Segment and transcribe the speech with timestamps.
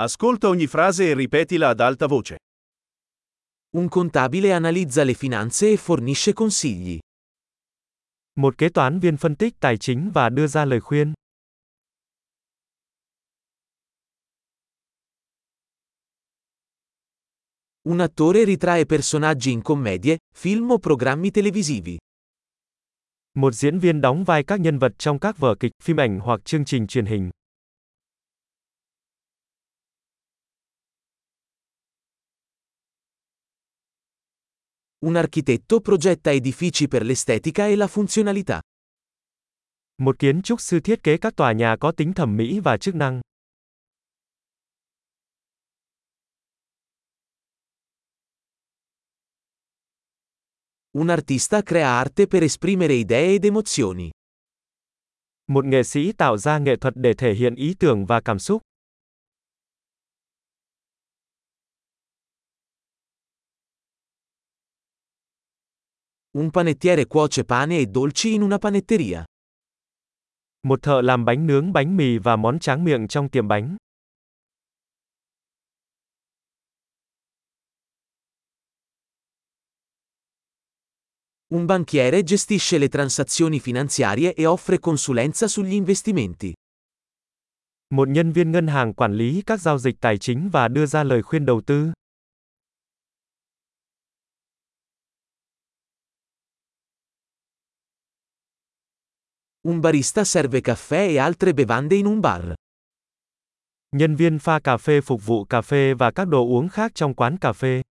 [0.00, 2.36] Ascolta ogni frase e ripetila ad alta voce.
[3.76, 7.00] Un contabile analizza le finanze e fornisce consigli.
[8.40, 11.12] Một kế toán viên phân tích tài chính và đưa ra lời khuyên.
[17.82, 21.98] Un attore ritrae personaggi in commedie, film o programmi televisivi.
[23.34, 26.44] Một diễn viên đóng vai các nhân vật trong các vở kịch, phim ảnh hoặc
[26.44, 27.30] chương trình truyền hình.
[35.00, 38.60] Un architetto progetta edifici per l'estetica e la funzionalità.
[40.02, 42.94] Một kiến trúc sư thiết kế các tòa nhà có tính thẩm mỹ và chức
[42.94, 43.20] năng.
[50.92, 54.10] Un artista crea arte per esprimere idee ed emozioni.
[55.46, 58.62] Một nghệ sĩ tạo ra nghệ thuật để thể hiện ý tưởng và cảm xúc.
[66.32, 69.24] Un panettiere cuoce pane e dolci in una panetteria.
[70.62, 73.76] Một thợ làm bánh nướng bánh mì và món tráng miệng trong tiệm bánh.
[81.50, 86.52] Un banchiere gestisce le transazioni finanziarie e offre consulenza sugli investimenti.
[87.90, 91.04] Một nhân viên ngân hàng quản lý các giao dịch tài chính và đưa ra
[91.04, 91.92] lời khuyên đầu tư.
[99.68, 102.54] Un barista serve caffè e altre bevande in un bar.
[103.96, 107.14] Nhân viên pha cà phê phục vụ cà phê và các đồ uống khác trong
[107.14, 107.82] quán cà phê.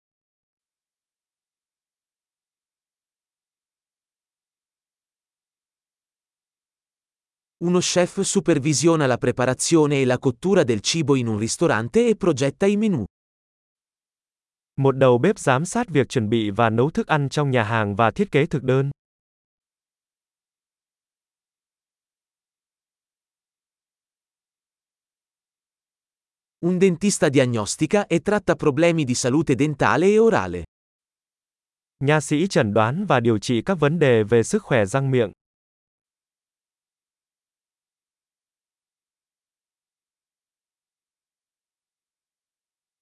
[7.58, 12.66] Uno chef supervisiona la preparazione e la cottura del cibo in un ristorante e progetta
[12.66, 13.04] i menù.
[14.76, 17.96] Một đầu bếp giám sát việc chuẩn bị và nấu thức ăn trong nhà hàng
[17.96, 18.90] và thiết kế thực đơn.
[26.66, 30.64] Un dentista diagnostica e tratta problemi di salute dentale e orale.
[32.04, 35.30] Nha sĩ chẩn đoán và điều trị các vấn đề về sức khỏe răng miệng.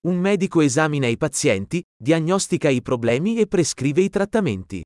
[0.02, 4.82] Un medico esamina i pazienti, diagnostica i problemi e prescrive i trattamenti.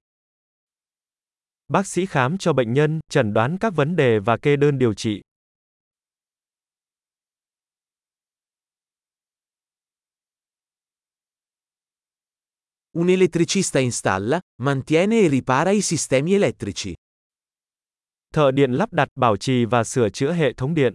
[1.68, 4.94] Bác sĩ khám cho bệnh nhân, chẩn đoán các vấn đề và kê đơn điều
[4.94, 5.20] trị.
[12.98, 16.94] Un elettricista installa, mantiene e ripara i sistemi elettrici.
[18.34, 20.94] Thợ điện lắp đặt, bảo trì và sửa chữa hệ thống điện.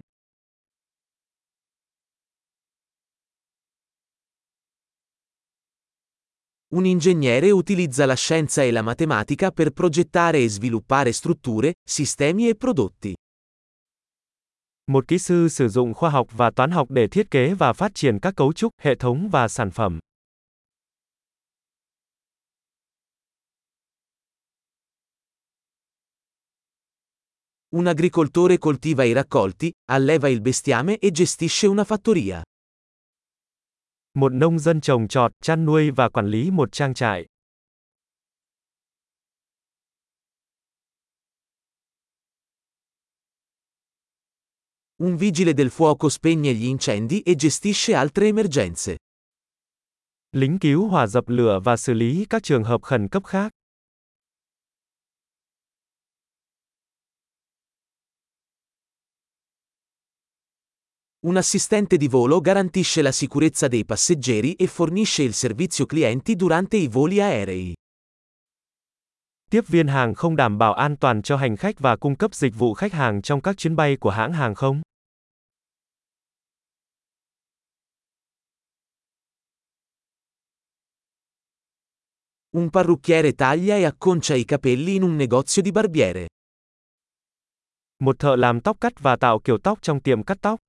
[6.75, 12.53] Un ingegnere utilizza la scienza e la matematica per progettare e sviluppare strutture, sistemi e
[12.53, 13.13] prodotti.
[14.91, 17.91] Một kỹ sư sử dụng khoa học và toán học để thiết kế và phát
[17.95, 19.99] triển các cấu trúc, hệ thống và sản phẩm.
[27.75, 32.43] Un agricoltore coltiva i raccolti, alleva il bestiame e gestisce una fattoria.
[34.11, 37.25] Một nông dân trồng trọt, chăn nuôi và quản lý một trang trại.
[44.97, 48.97] Un vigile del fuoco spegne gli incendi e gestisce altre emergenze.
[50.31, 53.51] Lính cứu hỏa dập lửa và xử lý các trường hợp khẩn cấp khác.
[61.25, 66.75] Un assistente di volo garantisce la sicurezza dei passeggeri e fornisce il servizio clienti durante
[66.75, 67.73] i voli aerei.
[69.49, 72.55] Tiếp viên hàng không đảm bảo an toàn cho hành khách và cung cấp dịch
[72.55, 74.81] vụ khách hàng trong các chuyến bay của hãng hàng không.
[82.51, 86.27] Un parrucchiere taglia e acconcia i capelli in un negozio di barbiere.
[87.99, 90.59] Một thợ làm tóc cắt và tạo kiểu tóc trong tiệm cắt tóc.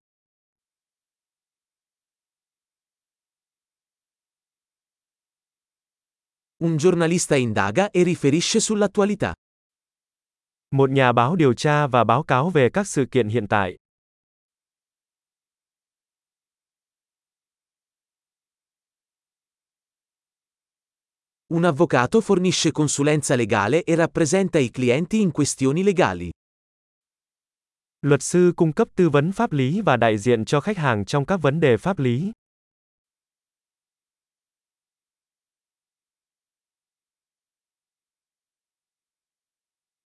[6.65, 9.35] Un giornalista indaga e riferisce sull'attualità.
[10.71, 13.77] Một nhà báo điều tra và báo cáo về các sự kiện hiện tại.
[21.49, 26.31] Un avvocato fornisce consulenza legale e rappresenta i clienti in questioni legali.
[28.03, 31.25] Luật sư cung cấp tư vấn pháp lý và đại diện cho khách hàng trong
[31.25, 32.33] các vấn đề pháp lý.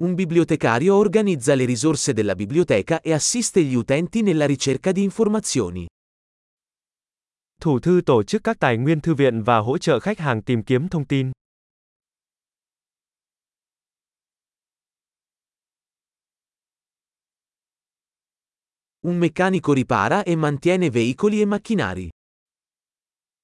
[0.00, 5.86] Un bibliotecario organizza le risorse della biblioteca e assiste gli utenti nella ricerca di informazioni.
[7.60, 10.62] Thủ thư tổ chức các tài nguyên thư viện và hỗ trợ khách hàng tìm
[10.62, 11.30] kiếm thông tin.
[19.00, 22.10] Un meccanico ripara e mantiene veicoli e macchinari.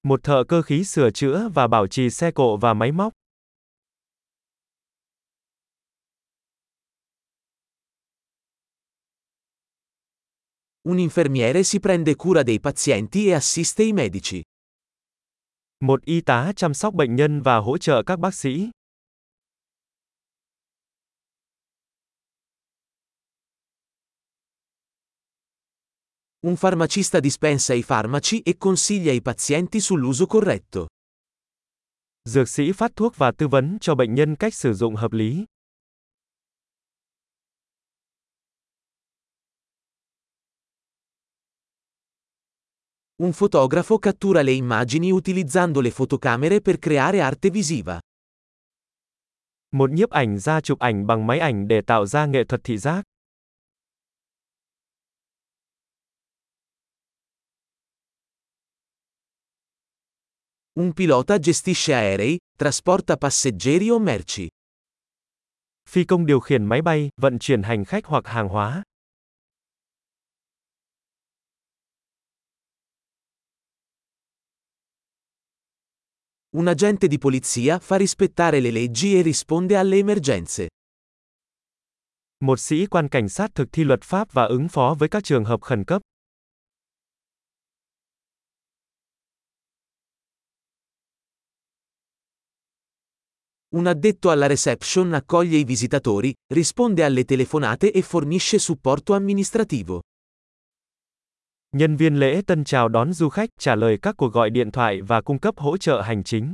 [0.03, 3.13] Một thợ cơ khí sửa chữa và bảo trì xe cộ và máy móc.
[10.87, 14.43] Un infermiere si prende cura dei pazienti e assiste i medici.
[15.85, 18.71] Một y tá chăm sóc bệnh nhân và hỗ trợ các bác sĩ.
[26.41, 30.87] Un farmacista dispensa i farmaci e consiglia i pazienti sull'uso corretto.
[32.29, 35.45] Dược sĩ phát thuốc và tư vấn cho bệnh nhân cách sử dụng hợp lý.
[43.23, 48.01] Un fotografo cattura le immagini utilizzando le fotocamere per creare arte visiva.
[49.71, 52.79] Một nhiếp ảnh gia chụp ảnh bằng máy ảnh để tạo ra nghệ thuật thị
[52.79, 53.03] giác.
[60.75, 64.49] Un pilota gestisce aerei, trasporta passeggeri o merci.
[65.89, 68.83] Phi công điều khiển máy bay, vận chuyển hành khách hoặc hàng hóa.
[76.57, 80.69] Un agente di polizia fa rispettare le leggi e risponde alle emergenze.
[82.45, 85.45] Một sĩ quan cảnh sát thực thi luật pháp và ứng phó với các trường
[85.45, 86.03] hợp khẩn cấp.
[93.77, 100.01] Un addetto alla reception accoglie i visitatori, risponde alle telefonate e fornisce supporto amministrativo.
[101.75, 105.03] Nhân viên lễ tân chào đón du khách, trả lời các cuộc gọi điện thoại
[105.03, 106.53] và cung cấp hỗ trợ hành chính.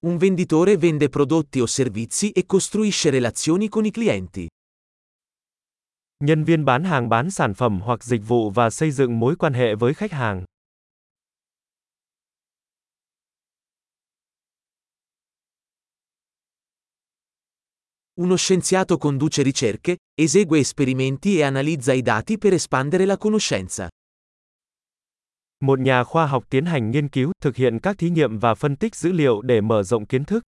[0.00, 4.48] Un venditore vende prodotti o servizi e costruisce relazioni con i clienti.
[6.24, 9.52] Nhân viên bán hàng bán sản phẩm hoặc dịch vụ và xây dựng mối quan
[9.52, 10.44] hệ với khách hàng.
[18.20, 23.88] Uno scienziato conduce ricerche, esegue esperimenti e analizza i dati per espandere la conoscenza.
[25.64, 28.76] Một nhà khoa học tiến hành nghiên cứu, thực hiện các thí nghiệm và phân
[28.76, 30.42] tích dữ liệu để mở rộng kiến thức.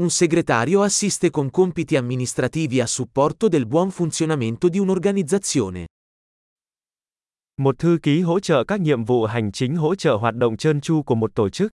[0.00, 5.86] Un segretario assiste con compiti amministrativi a supporto del buon funzionamento di un'organizzazione.
[7.56, 10.80] Một thư ký hỗ trợ các nhiệm vụ hành chính hỗ trợ hoạt động trơn
[10.80, 11.72] tru của một tổ chức.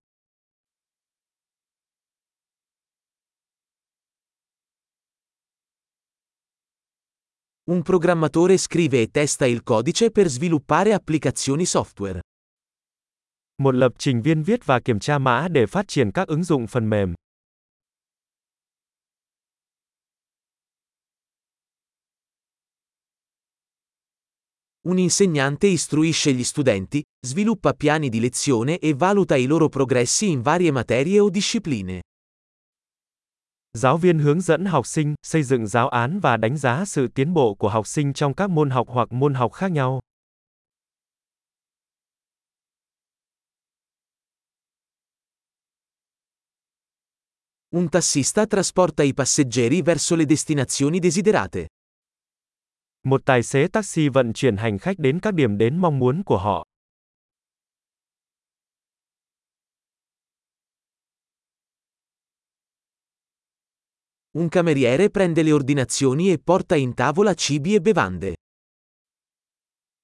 [7.66, 12.20] Un programmatore scrive e testa il codice per sviluppare applicazioni software.
[13.58, 16.66] Một lập trình viên viết và kiểm tra mã để phát triển các ứng dụng
[16.66, 17.14] phần mềm.
[24.88, 30.40] Un insegnante istruisce gli studenti, sviluppa piani di lezione e valuta i loro progressi in
[30.40, 32.00] varie materie o discipline.
[33.78, 37.34] Giáo viên hướng dẫn học sinh, xây dựng giáo án và đánh giá sự tiến
[37.34, 40.00] bộ của học sinh trong các môn học hoặc môn học khác nhau.
[47.70, 51.77] Un tassista trasporta i passeggeri verso le destinazioni desiderate.
[53.08, 56.38] Một tài xế taxi vận chuyển hành khách đến các điểm đến mong muốn của
[56.38, 56.66] họ.
[64.32, 68.34] Un cameriere prende le ordinazioni e porta in tavola cibi e bevande.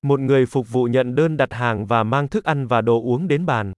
[0.03, 3.29] Một người phục vụ nhận đơn đặt hàng và mang thức ăn và đồ uống
[3.29, 3.73] đến bàn.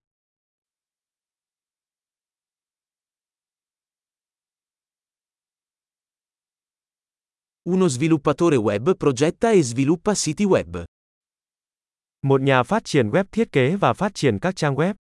[7.68, 10.84] Uno sviluppatore web progetta e sviluppa siti web.
[12.22, 14.94] Một nhà phát triển web thiết kế và phát triển các trang web.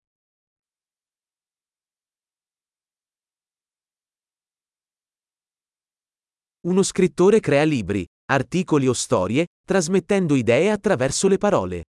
[6.62, 11.82] Uno scrittore crea libri, articoli o storie, trasmettendo idee attraverso le parole.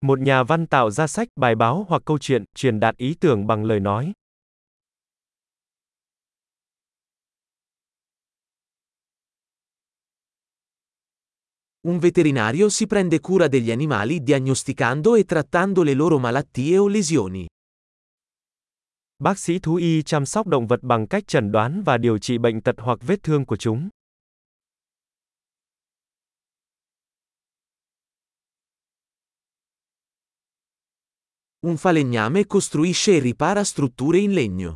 [0.00, 3.46] Một nhà văn tạo ra sách, bài báo hoặc câu chuyện, truyền đạt ý tưởng
[3.46, 4.12] bằng lời nói.
[11.82, 17.46] Un veterinario si prende cura degli animali diagnosticando e trattando le loro malattie o lesioni.
[19.16, 22.38] Bác sĩ thú y chăm sóc động vật bằng cách chẩn đoán và điều trị
[22.38, 23.88] bệnh tật hoặc vết thương của chúng.
[31.60, 34.74] Un falegname costruisce e ripara strutture in legno.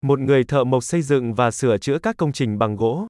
[0.00, 3.06] Một người thợ mộc xây dựng và sửa chữa các công trình bằng gỗ.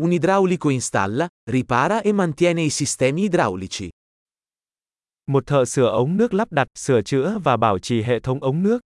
[0.00, 3.88] Un idraulico installa, ripara e mantiene i sistemi idraulici.
[5.26, 8.62] Một thợ sửa ống nước lắp đặt, sửa chữa và bảo trì hệ thống ống
[8.62, 8.80] nước.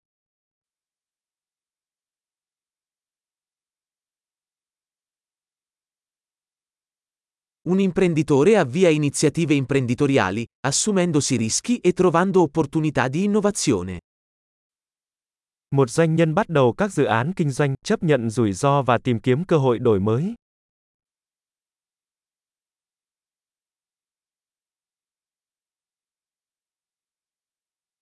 [7.62, 13.98] Un imprenditore avvia iniziative imprenditoriali, assumendosi rischi e trovando opportunità di innovazione.
[15.70, 18.98] Một doanh nhân bắt đầu các dự án kinh doanh, chấp nhận rủi ro và
[18.98, 20.34] tìm kiếm cơ hội đổi mới.